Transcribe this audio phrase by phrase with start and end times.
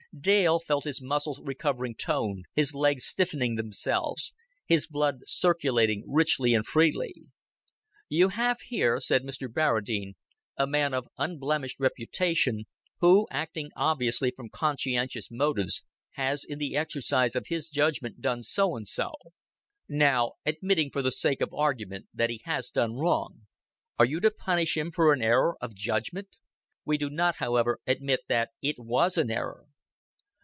[0.19, 4.33] Dale felt his muscles recovering tone, his legs stiffening themselves,
[4.67, 7.13] his blood circulating richly and freely.
[8.09, 9.47] "You have here," said Mr.
[9.47, 10.15] Barradine,
[10.57, 12.65] "a man of unblemished reputation,
[12.99, 15.81] who, acting obviously from conscientious motives,
[16.15, 19.13] has in the exercise of his judgment done so and so.
[19.87, 23.43] Now, admitting for the sake of argument, that he has done wrong,
[23.97, 26.35] are you to punish him for an error of judgment?
[26.83, 29.67] We do not, however, admit that it was an error."...